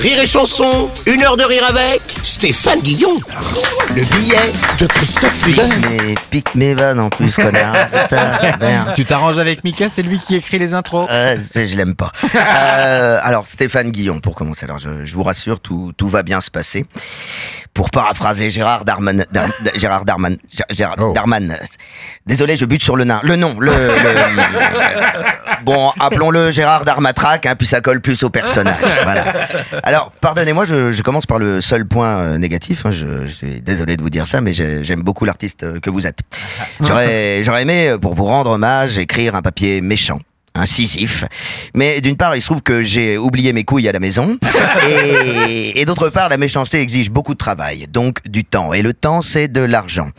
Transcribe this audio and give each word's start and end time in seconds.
Rire 0.00 0.20
et 0.20 0.26
Chanson, 0.26 0.90
une 1.06 1.22
heure 1.22 1.36
de 1.36 1.42
rire 1.44 1.62
avec 1.68 2.00
Stéphane 2.22 2.80
Guillon. 2.80 3.16
Le 3.94 4.02
billet 4.16 4.52
de 4.78 4.86
Christophe 4.86 5.42
Fluder. 5.42 5.62
Mais 5.82 6.14
pique 6.30 6.54
mes 6.54 6.74
vannes 6.74 7.00
en 7.00 7.10
plus, 7.10 7.34
connard. 7.36 7.74
Putain, 8.02 8.56
merde. 8.60 8.92
Tu 8.96 9.04
t'arranges 9.04 9.36
avec 9.38 9.62
Mika, 9.62 9.90
c'est 9.90 10.02
lui 10.02 10.18
qui 10.18 10.36
écrit 10.36 10.58
les 10.58 10.72
intros. 10.72 11.06
Euh, 11.10 11.36
c'est- 11.38 11.66
je 11.66 11.76
l'aime 11.76 11.94
pas. 11.96 12.12
Euh, 12.34 13.20
alors 13.22 13.46
Stéphane 13.46 13.90
Guillon 13.90 14.20
pour 14.20 14.34
commencer. 14.34 14.64
Alors 14.64 14.78
je, 14.78 15.04
je 15.04 15.14
vous 15.14 15.22
rassure, 15.22 15.60
tout, 15.60 15.92
tout 15.96 16.08
va 16.08 16.22
bien 16.22 16.40
se 16.40 16.50
passer. 16.50 16.86
Pour 17.74 17.90
paraphraser 17.90 18.50
Gérard 18.50 18.84
Darman, 18.84 19.24
Dar- 19.30 19.48
Gérard 19.76 20.04
Darman, 20.04 20.36
Gé- 20.52 20.62
Gérard 20.70 20.96
Oh. 20.98 21.12
Darman. 21.14 21.56
Désolé, 22.26 22.56
je 22.56 22.64
bute 22.64 22.82
sur 22.82 22.96
le 22.96 23.04
nain. 23.04 23.20
Le 23.22 23.36
nom, 23.36 23.60
le. 23.60 23.70
le- 23.70 25.64
bon, 25.64 25.92
appelons-le 26.00 26.50
Gérard 26.50 26.84
Darmatrac, 26.84 27.46
hein, 27.46 27.54
puis 27.56 27.68
ça 27.68 27.80
colle 27.80 28.00
plus 28.00 28.22
au 28.24 28.30
personnage. 28.30 28.74
Voilà. 29.04 29.24
Alors, 29.90 30.12
pardonnez-moi, 30.20 30.66
je, 30.66 30.92
je 30.92 31.02
commence 31.02 31.26
par 31.26 31.40
le 31.40 31.60
seul 31.60 31.84
point 31.84 32.20
euh, 32.20 32.38
négatif. 32.38 32.86
hein, 32.86 32.92
je, 32.92 33.26
je 33.26 33.32
suis 33.32 33.60
désolé 33.60 33.96
de 33.96 34.02
vous 34.02 34.08
dire 34.08 34.24
ça, 34.24 34.40
mais 34.40 34.52
j'ai- 34.52 34.84
j'aime 34.84 35.02
beaucoup 35.02 35.24
l'artiste 35.24 35.64
euh, 35.64 35.80
que 35.80 35.90
vous 35.90 36.06
êtes. 36.06 36.20
J'aurais, 36.80 37.42
j'aurais 37.42 37.62
aimé, 37.62 37.88
euh, 37.88 37.98
pour 37.98 38.14
vous 38.14 38.22
rendre 38.22 38.52
hommage, 38.52 38.98
écrire 38.98 39.34
un 39.34 39.42
papier 39.42 39.80
méchant. 39.80 40.20
Incisif. 40.54 41.24
Mais 41.74 42.00
d'une 42.00 42.16
part, 42.16 42.34
il 42.34 42.40
se 42.40 42.46
trouve 42.46 42.60
que 42.60 42.82
j'ai 42.82 43.16
oublié 43.16 43.52
mes 43.52 43.64
couilles 43.64 43.88
à 43.88 43.92
la 43.92 44.00
maison. 44.00 44.36
Et, 44.88 45.80
et 45.80 45.84
d'autre 45.84 46.08
part, 46.08 46.28
la 46.28 46.36
méchanceté 46.36 46.80
exige 46.80 47.10
beaucoup 47.10 47.34
de 47.34 47.38
travail, 47.38 47.86
donc 47.88 48.18
du 48.26 48.44
temps. 48.44 48.72
Et 48.72 48.82
le 48.82 48.92
temps, 48.92 49.22
c'est 49.22 49.48
de 49.48 49.60
l'argent. 49.60 50.10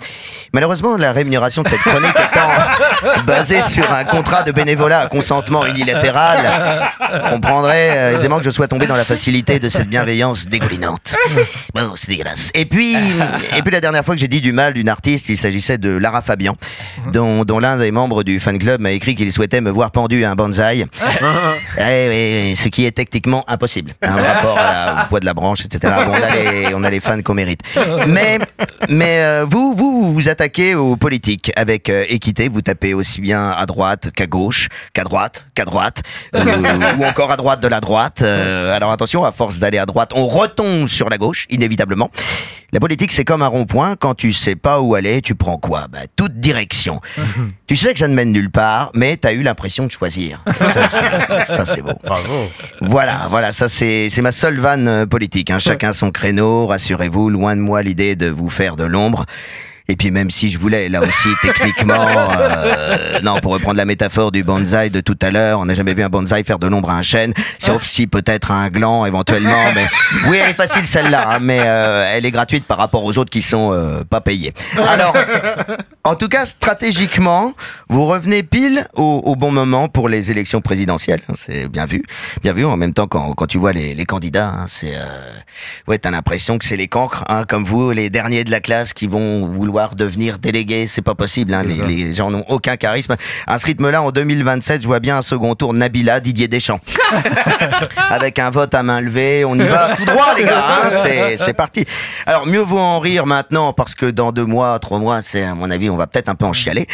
Malheureusement, 0.53 0.97
la 0.97 1.11
rémunération 1.11 1.63
de 1.63 1.69
cette 1.69 1.79
chronique 1.79 2.09
étant 2.31 3.23
basée 3.25 3.61
sur 3.63 3.91
un 3.91 4.03
contrat 4.03 4.43
de 4.43 4.51
bénévolat 4.51 5.01
à 5.01 5.07
consentement 5.07 5.65
unilatéral, 5.65 6.39
comprendrait 7.29 7.97
euh, 7.97 8.17
aisément 8.17 8.37
que 8.37 8.43
je 8.43 8.49
sois 8.49 8.67
tombé 8.67 8.87
dans 8.87 8.95
la 8.95 9.05
facilité 9.05 9.59
de 9.59 9.69
cette 9.69 9.89
bienveillance 9.89 10.45
dégoulinante. 10.47 11.15
Bon, 11.73 11.91
c'est 11.95 12.09
dégueulasse. 12.09 12.51
Et 12.53 12.65
puis, 12.65 12.95
et 13.57 13.61
puis 13.61 13.71
la 13.71 13.81
dernière 13.81 14.05
fois 14.05 14.15
que 14.15 14.21
j'ai 14.21 14.27
dit 14.27 14.41
du 14.41 14.51
mal 14.51 14.73
d'une 14.73 14.89
artiste, 14.89 15.29
il 15.29 15.37
s'agissait 15.37 15.77
de 15.77 15.89
Lara 15.89 16.21
Fabian, 16.21 16.55
dont, 17.11 17.43
dont 17.43 17.59
l'un 17.59 17.77
des 17.77 17.91
membres 17.91 18.23
du 18.23 18.39
fan 18.39 18.57
club 18.59 18.81
m'a 18.81 18.91
écrit 18.91 19.15
qu'il 19.15 19.31
souhaitait 19.31 19.61
me 19.61 19.69
voir 19.69 19.91
pendu 19.91 20.25
à 20.25 20.30
un 20.31 20.35
bonsaï. 20.35 20.85
Eh 21.77 22.53
ce 22.55 22.67
qui 22.69 22.85
est 22.85 22.91
techniquement 22.91 23.43
impossible. 23.47 23.93
Un 24.01 24.15
rapport 24.15 24.57
à- 24.59 25.03
au 25.03 25.09
poids 25.09 25.19
de 25.19 25.25
la 25.25 25.33
branche, 25.33 25.65
etc. 25.65 25.93
Bon, 26.05 26.11
on, 26.11 26.21
a 26.23 26.35
les, 26.35 26.73
on 26.75 26.83
a 26.83 26.89
les 26.89 26.99
fans 26.99 27.21
qu'on 27.21 27.33
mérite. 27.33 27.61
Mais, 28.07 28.39
mais 28.89 29.19
euh, 29.19 29.45
vous, 29.49 29.73
vous, 29.73 30.13
vous 30.13 30.29
attaquez 30.29 30.75
aux 30.75 30.95
politiques 30.95 31.51
avec 31.55 31.89
euh, 31.89 32.05
équité. 32.09 32.49
Vous 32.49 32.61
tapez 32.61 32.93
aussi 32.93 33.21
bien 33.21 33.49
à 33.51 33.65
droite 33.65 34.11
qu'à 34.15 34.27
gauche, 34.27 34.67
qu'à 34.93 35.03
droite, 35.03 35.45
qu'à 35.55 35.65
droite, 35.65 36.01
euh, 36.35 36.95
ou 36.99 37.03
encore 37.05 37.31
à 37.31 37.37
droite 37.37 37.61
de 37.61 37.67
la 37.67 37.79
droite. 37.79 38.21
Alors 38.21 38.91
attention, 38.91 39.23
à 39.25 39.31
force 39.31 39.59
d'aller 39.59 39.77
à 39.77 39.85
droite, 39.85 40.11
on 40.13 40.27
retombe 40.27 40.87
sur 40.87 41.09
la 41.09 41.17
gauche, 41.17 41.45
inévitablement. 41.49 42.09
La 42.73 42.79
politique, 42.79 43.11
c'est 43.11 43.25
comme 43.25 43.41
un 43.41 43.47
rond-point. 43.47 43.97
Quand 43.97 44.13
tu 44.15 44.31
sais 44.31 44.55
pas 44.55 44.79
où 44.79 44.95
aller, 44.95 45.21
tu 45.21 45.35
prends 45.35 45.57
quoi? 45.57 45.87
Bah, 45.91 45.99
Toute 46.15 46.39
direction. 46.39 47.01
tu 47.67 47.75
sais 47.75 47.91
que 47.93 47.99
ça 47.99 48.07
ne 48.07 48.13
mène 48.15 48.31
nulle 48.31 48.49
part, 48.49 48.91
mais 48.93 49.17
tu 49.17 49.27
as 49.27 49.33
eu 49.33 49.43
l'impression 49.43 49.85
de 49.85 49.91
choisir. 49.91 50.10
Ça, 50.11 50.89
c'est- 50.89 51.45
ça, 51.55 51.65
c'est 51.65 51.81
beau. 51.81 51.93
Bravo. 52.03 52.49
Voilà, 52.81 53.27
voilà, 53.29 53.51
ça 53.51 53.67
c'est 53.67 54.09
c'est 54.09 54.21
ma 54.21 54.31
seule 54.31 54.59
vanne 54.59 54.87
euh, 54.87 55.05
politique. 55.05 55.49
Hein. 55.49 55.59
Chacun 55.59 55.93
son 55.93 56.11
créneau, 56.11 56.67
rassurez-vous, 56.67 57.29
loin 57.29 57.55
de 57.55 57.61
moi 57.61 57.81
l'idée 57.81 58.15
de 58.15 58.27
vous 58.29 58.49
faire 58.49 58.75
de 58.75 58.83
l'ombre. 58.83 59.25
Et 59.91 59.97
puis 59.97 60.09
même 60.09 60.31
si 60.31 60.49
je 60.49 60.57
voulais, 60.57 60.87
là 60.87 61.01
aussi, 61.01 61.27
techniquement, 61.41 62.07
euh, 62.07 63.19
non, 63.23 63.41
pour 63.41 63.51
reprendre 63.51 63.75
la 63.75 63.83
métaphore 63.83 64.31
du 64.31 64.41
bonsaï 64.41 64.89
de 64.89 65.01
tout 65.01 65.17
à 65.21 65.31
l'heure, 65.31 65.59
on 65.59 65.65
n'a 65.65 65.73
jamais 65.73 65.93
vu 65.93 66.01
un 66.01 66.07
bonsaï 66.07 66.45
faire 66.45 66.59
de 66.59 66.67
l'ombre 66.67 66.89
à 66.91 66.93
un 66.95 67.01
chêne, 67.01 67.33
sauf 67.59 67.83
si 67.83 68.07
peut-être 68.07 68.51
un 68.51 68.69
gland 68.69 69.05
éventuellement. 69.05 69.73
Mais 69.75 69.85
oui, 70.29 70.37
elle 70.41 70.51
est 70.51 70.53
facile 70.53 70.85
celle-là, 70.85 71.27
hein, 71.29 71.39
mais 71.41 71.59
euh, 71.59 72.09
elle 72.09 72.25
est 72.25 72.31
gratuite 72.31 72.65
par 72.65 72.77
rapport 72.77 73.03
aux 73.03 73.17
autres 73.17 73.29
qui 73.29 73.41
sont 73.41 73.73
euh, 73.73 74.05
pas 74.09 74.21
payés. 74.21 74.53
Alors, 74.87 75.13
en 76.05 76.15
tout 76.15 76.29
cas, 76.29 76.45
stratégiquement, 76.45 77.51
vous 77.89 78.05
revenez 78.05 78.43
pile 78.43 78.87
au, 78.93 79.21
au 79.25 79.35
bon 79.35 79.51
moment 79.51 79.89
pour 79.89 80.07
les 80.07 80.31
élections 80.31 80.61
présidentielles. 80.61 81.21
hein, 81.27 81.33
C'est 81.35 81.67
bien 81.67 81.85
vu, 81.85 82.05
bien 82.43 82.53
vu. 82.53 82.63
En 82.63 82.77
même 82.77 82.93
temps, 82.93 83.07
quand, 83.07 83.33
quand 83.33 83.47
tu 83.47 83.57
vois 83.57 83.73
les, 83.73 83.93
les 83.93 84.05
candidats, 84.05 84.47
hein, 84.47 84.65
c'est 84.69 84.93
ouais, 85.89 85.97
t'as 85.97 86.11
l'impression 86.11 86.57
que 86.57 86.63
c'est 86.63 86.77
les 86.77 86.87
cancres, 86.87 87.25
hein, 87.27 87.43
comme 87.45 87.65
vous, 87.65 87.91
les 87.91 88.09
derniers 88.09 88.45
de 88.45 88.51
la 88.51 88.61
classe, 88.61 88.93
qui 88.93 89.07
vont 89.07 89.45
vouloir 89.47 89.80
devenir 89.95 90.39
délégués. 90.39 90.87
C'est 90.87 91.01
pas 91.01 91.15
possible. 91.15 91.53
Hein, 91.53 91.63
les, 91.63 91.77
les 91.85 92.13
gens 92.13 92.31
n'ont 92.31 92.45
aucun 92.47 92.77
charisme. 92.77 93.15
À 93.47 93.57
ce 93.57 93.65
rythme-là, 93.65 94.01
en 94.01 94.11
2027, 94.11 94.81
je 94.81 94.87
vois 94.87 94.99
bien 94.99 95.17
un 95.17 95.21
second 95.21 95.55
tour 95.55 95.73
Nabila, 95.73 96.19
Didier 96.19 96.47
Deschamps, 96.47 96.79
avec 98.09 98.39
un 98.39 98.49
vote 98.49 98.73
à 98.73 98.83
main 98.83 99.01
levée. 99.01 99.43
On 99.45 99.55
y 99.55 99.67
va 99.67 99.95
tout 99.95 100.05
droit, 100.05 100.35
les 100.37 100.43
gars. 100.43 100.65
Hein, 100.67 100.91
c'est 101.03 101.37
c'est 101.37 101.53
parti. 101.53 101.85
Alors 102.25 102.47
mieux 102.47 102.59
vaut 102.59 102.79
en 102.79 102.99
rire 102.99 103.25
maintenant 103.25 103.73
parce 103.73 103.95
que 103.95 104.05
dans 104.05 104.31
deux 104.31 104.45
mois, 104.45 104.77
trois 104.79 104.99
mois, 104.99 105.21
c'est 105.21 105.43
à 105.43 105.55
mon 105.55 105.69
avis, 105.71 105.89
on 105.89 105.97
va 105.97 106.07
peut-être 106.07 106.29
un 106.29 106.35
peu 106.35 106.45
en 106.45 106.53
chialer. 106.53 106.87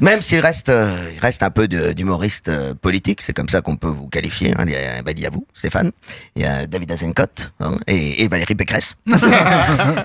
Même 0.00 0.22
s'il 0.22 0.40
reste, 0.40 0.68
euh, 0.68 1.10
il 1.14 1.20
reste 1.20 1.42
un 1.42 1.50
peu 1.50 1.68
d'humoriste 1.68 2.48
euh, 2.48 2.74
politique, 2.74 3.20
c'est 3.20 3.32
comme 3.32 3.48
ça 3.48 3.60
qu'on 3.60 3.76
peut 3.76 3.88
vous 3.88 4.08
qualifier. 4.08 4.54
Hein. 4.56 4.64
Il, 4.66 4.72
y 4.72 4.76
a, 4.76 5.02
ben, 5.02 5.14
il 5.16 5.22
y 5.22 5.26
a 5.26 5.30
vous, 5.30 5.46
Stéphane, 5.54 5.92
il 6.36 6.42
y 6.42 6.46
a 6.46 6.66
David 6.66 6.92
Azencott 6.92 7.52
hein, 7.60 7.72
et, 7.86 8.22
et 8.22 8.28
Valérie 8.28 8.54
Pécresse. 8.54 8.96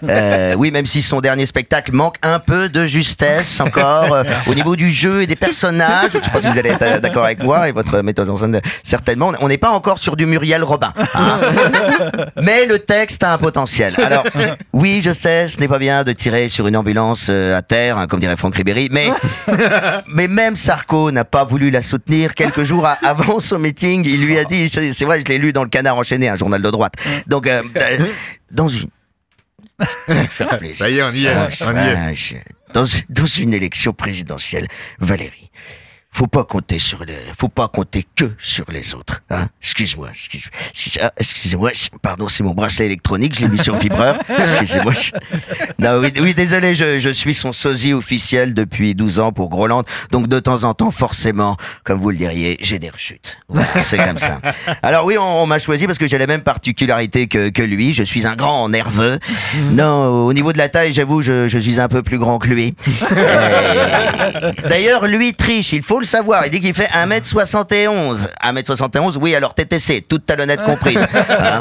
Euh, 0.09 0.53
oui, 0.55 0.71
même 0.71 0.85
si 0.85 1.01
son 1.01 1.21
dernier 1.21 1.45
spectacle 1.45 1.91
manque 1.93 2.12
un 2.21 2.39
peu 2.39 2.69
de 2.69 2.85
justesse 2.85 3.59
encore 3.59 4.13
euh, 4.13 4.23
au 4.47 4.53
niveau 4.55 4.75
du 4.75 4.89
jeu 4.91 5.21
et 5.21 5.27
des 5.27 5.35
personnages. 5.35 6.11
Je 6.13 6.19
sais 6.23 6.31
pas 6.31 6.41
si 6.41 6.47
vous 6.47 6.57
allez 6.57 6.69
être 6.69 6.81
euh, 6.81 6.99
d'accord 7.01 7.25
avec 7.25 7.43
moi 7.43 7.67
et 7.69 7.71
votre 7.71 8.01
metteuse 8.01 8.29
en 8.29 8.37
scène 8.37 8.59
certainement. 8.83 9.31
On 9.41 9.47
n'est 9.47 9.57
pas 9.57 9.71
encore 9.71 9.97
sur 9.97 10.15
du 10.15 10.25
Muriel 10.25 10.63
Robin. 10.63 10.93
hein. 11.13 11.39
Mais 12.41 12.65
le 12.65 12.79
texte 12.79 13.23
a 13.23 13.33
un 13.33 13.37
potentiel. 13.37 13.93
Alors, 13.97 14.23
oui, 14.73 15.01
je 15.03 15.13
sais, 15.13 15.47
ce 15.47 15.59
n'est 15.59 15.67
pas 15.67 15.79
bien 15.79 16.03
de 16.03 16.13
tirer 16.13 16.49
sur 16.49 16.67
une 16.67 16.77
ambulance 16.77 17.27
euh, 17.29 17.57
à 17.57 17.61
terre, 17.61 17.97
hein, 17.97 18.07
comme 18.07 18.19
dirait 18.19 18.37
Franck 18.37 18.55
Ribéry, 18.55 18.89
mais, 18.91 19.09
mais 20.07 20.27
même 20.27 20.55
Sarko 20.55 21.11
n'a 21.11 21.25
pas 21.25 21.43
voulu 21.43 21.69
la 21.71 21.81
soutenir. 21.81 22.33
Quelques 22.35 22.63
jours 22.63 22.87
avant 23.03 23.39
son 23.39 23.59
meeting, 23.59 24.03
il 24.05 24.25
lui 24.25 24.37
a 24.37 24.43
dit, 24.43 24.69
c'est 24.69 24.93
c'est 24.93 25.05
vrai, 25.05 25.19
je 25.21 25.25
l'ai 25.25 25.37
lu 25.37 25.51
dans 25.53 25.63
le 25.63 25.69
Canard 25.69 25.97
enchaîné, 25.97 26.29
un 26.29 26.35
journal 26.35 26.61
de 26.61 26.69
droite. 26.69 26.93
Donc, 27.27 27.47
euh, 27.47 27.61
euh, 27.77 28.05
dans 28.51 28.67
une... 28.67 28.87
Faire 30.29 30.57
plaisir. 30.57 30.77
Ça 30.77 30.89
y 30.89 30.97
est, 30.97 31.03
on 31.03 31.09
y 31.09 31.25
est, 31.25 31.33
Vache, 31.33 31.61
on 31.61 31.75
y 31.75 31.79
est. 31.79 31.93
vache. 31.93 32.35
Dans, 32.73 32.85
dans 33.09 33.25
une 33.25 33.53
élection 33.53 33.93
présidentielle, 33.93 34.67
Valérie, 34.99 35.51
faut 36.11 36.27
pas 36.27 36.43
compter 36.43 36.77
sur 36.79 37.03
les, 37.05 37.17
faut 37.37 37.49
pas 37.49 37.67
compter 37.67 38.05
que 38.15 38.33
sur 38.37 38.65
les 38.71 38.93
autres. 38.93 39.21
Hein 39.31 39.49
excuse-moi, 39.61 40.09
excuse, 40.11 40.49
excuse- 40.71 40.99
ah, 41.01 41.11
excusez-moi, 41.17 41.71
pardon, 42.03 42.27
c'est 42.27 42.43
mon 42.43 42.53
bracelet 42.53 42.85
électronique, 42.85 43.35
je 43.35 43.41
l'ai 43.41 43.47
mis 43.47 43.57
sur 43.57 43.75
vibreur. 43.77 44.19
Excusez-moi. 44.39 44.93
Non, 45.79 46.01
oui, 46.01 46.33
désolé, 46.33 46.73
je, 46.75 47.09
suis 47.09 47.33
son 47.33 47.53
sosie 47.53 47.93
officiel 47.93 48.53
depuis 48.53 48.95
12 48.95 49.19
ans 49.19 49.31
pour 49.31 49.49
Groland, 49.49 49.83
donc 50.11 50.27
de 50.27 50.39
temps 50.39 50.63
en 50.63 50.73
temps, 50.73 50.91
forcément, 50.91 51.57
comme 51.83 51.99
vous 51.99 52.09
le 52.09 52.17
diriez, 52.17 52.57
j'ai 52.59 52.79
des 52.79 52.89
rechutes. 52.89 53.37
C'est 53.81 53.97
comme 53.97 54.17
ça. 54.17 54.39
Alors 54.81 55.05
oui, 55.05 55.17
on, 55.17 55.45
m'a 55.45 55.59
choisi 55.59 55.85
parce 55.85 55.97
que 55.97 56.07
j'ai 56.07 56.17
la 56.17 56.27
même 56.27 56.41
particularité 56.41 57.27
que, 57.27 57.63
lui. 57.63 57.93
Je 57.93 58.03
suis 58.03 58.27
un 58.27 58.35
grand 58.35 58.67
nerveux. 58.69 59.19
Non, 59.71 60.25
au 60.25 60.33
niveau 60.33 60.51
de 60.53 60.57
la 60.57 60.69
taille, 60.69 60.93
j'avoue, 60.93 61.21
je, 61.21 61.47
je 61.47 61.59
suis 61.59 61.79
un 61.79 61.87
peu 61.87 62.03
plus 62.03 62.17
grand 62.17 62.39
que 62.39 62.47
lui. 62.47 62.75
Euh, 63.11 64.51
D'ailleurs, 64.69 65.07
lui 65.07 65.33
triche, 65.33 65.73
il 65.73 65.83
faut 65.83 65.99
le 65.99 66.05
savoir. 66.05 66.45
Il 66.45 66.51
dit 66.51 66.59
qu'il 66.59 66.73
fait 66.73 66.89
1m71. 66.89 68.27
1m71, 68.43 69.17
oui, 69.19 69.35
alors 69.35 69.53
TTC, 69.53 70.05
toute 70.07 70.25
talonnette 70.25 70.63
comprise. 70.63 71.05
Hein 71.29 71.59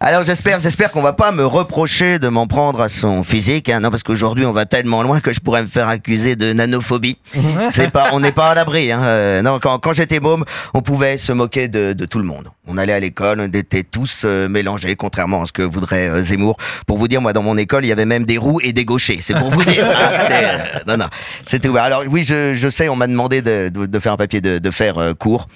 alors 0.00 0.24
j'espère, 0.24 0.60
j'espère 0.60 0.90
qu'on 0.90 1.02
va 1.02 1.12
pas 1.12 1.32
me 1.32 1.46
reprocher 1.46 2.18
de 2.18 2.28
m'en 2.28 2.46
prendre 2.46 2.80
à 2.82 2.88
son 3.02 3.24
physique, 3.24 3.68
hein, 3.68 3.80
non 3.80 3.90
parce 3.90 4.04
qu'aujourd'hui 4.04 4.46
on 4.46 4.52
va 4.52 4.64
tellement 4.64 5.02
loin 5.02 5.20
que 5.20 5.32
je 5.32 5.40
pourrais 5.40 5.62
me 5.62 5.66
faire 5.66 5.88
accuser 5.88 6.36
de 6.36 6.52
nanophobie. 6.52 7.18
C'est 7.70 7.90
pas, 7.90 8.10
on 8.12 8.20
n'est 8.20 8.30
pas 8.30 8.50
à 8.50 8.54
l'abri. 8.54 8.92
Hein. 8.92 9.02
euh, 9.02 9.42
non, 9.42 9.58
quand, 9.58 9.78
quand 9.80 9.92
j'étais 9.92 10.20
môme, 10.20 10.44
on 10.72 10.82
pouvait 10.82 11.16
se 11.16 11.32
moquer 11.32 11.66
de, 11.66 11.94
de 11.94 12.06
tout 12.06 12.18
le 12.18 12.24
monde. 12.24 12.48
On 12.68 12.78
allait 12.78 12.92
à 12.92 13.00
l'école, 13.00 13.40
on 13.40 13.52
était 13.52 13.82
tous 13.82 14.22
euh, 14.24 14.48
mélangés, 14.48 14.94
contrairement 14.94 15.42
à 15.42 15.46
ce 15.46 15.52
que 15.52 15.62
voudrait 15.62 16.08
euh, 16.08 16.22
Zemmour. 16.22 16.56
Pour 16.86 16.96
vous 16.96 17.08
dire, 17.08 17.20
moi 17.20 17.32
dans 17.32 17.42
mon 17.42 17.56
école, 17.56 17.84
il 17.84 17.88
y 17.88 17.92
avait 17.92 18.04
même 18.04 18.24
des 18.24 18.38
roues 18.38 18.60
et 18.62 18.72
des 18.72 18.84
gauchers. 18.84 19.18
C'est 19.20 19.34
pour 19.34 19.50
vous 19.50 19.64
dire. 19.64 19.84
hein, 19.90 20.28
euh, 20.30 20.58
non, 20.86 20.96
non, 20.96 21.08
c'était 21.42 21.68
ouvert. 21.68 21.82
Alors 21.82 22.04
oui, 22.08 22.22
je, 22.22 22.54
je 22.54 22.68
sais, 22.68 22.88
on 22.88 22.94
m'a 22.94 23.08
demandé 23.08 23.42
de, 23.42 23.68
de, 23.68 23.86
de 23.86 23.98
faire 23.98 24.12
un 24.12 24.16
papier 24.16 24.40
de, 24.40 24.70
faire 24.70 25.14
court. 25.18 25.48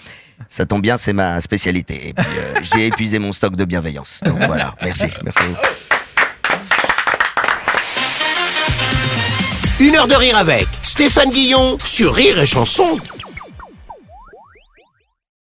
Ça 0.48 0.66
tombe 0.66 0.82
bien, 0.82 0.96
c'est 0.96 1.12
ma 1.12 1.40
spécialité. 1.40 2.08
Et 2.08 2.12
puis, 2.12 2.26
euh, 2.26 2.60
j'ai 2.62 2.86
épuisé 2.86 3.18
mon 3.18 3.32
stock 3.32 3.56
de 3.56 3.64
bienveillance. 3.64 4.20
Donc 4.24 4.38
voilà, 4.46 4.74
merci, 4.82 5.06
merci. 5.24 5.44
Une 9.78 9.94
heure 9.94 10.08
de 10.08 10.14
rire 10.14 10.38
avec 10.38 10.66
Stéphane 10.80 11.28
Guillon 11.28 11.76
sur 11.84 12.14
Rire 12.14 12.40
et 12.40 12.46
Chanson. 12.46 12.96